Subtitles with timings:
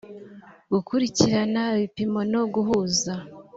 [0.73, 3.13] gukurikirana ibipimo no guhuza